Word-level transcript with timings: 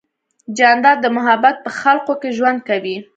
جانداد 0.57 0.97
د 1.01 1.05
محبت 1.17 1.55
په 1.65 1.69
خلقو 1.79 2.13
کې 2.21 2.29
ژوند 2.37 2.59
کوي. 2.69 2.97